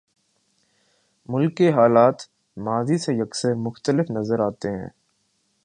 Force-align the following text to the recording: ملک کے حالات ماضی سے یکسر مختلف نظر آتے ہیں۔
ملک 1.29 1.57
کے 1.57 1.71
حالات 1.71 2.15
ماضی 2.57 2.97
سے 2.97 3.13
یکسر 3.13 3.53
مختلف 3.55 4.11
نظر 4.11 4.39
آتے 4.39 4.69
ہیں۔ 4.69 4.89